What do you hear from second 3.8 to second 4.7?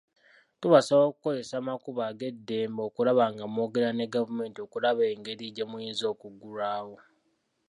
ne gavumenti